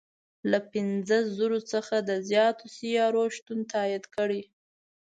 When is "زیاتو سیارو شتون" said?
2.29-3.59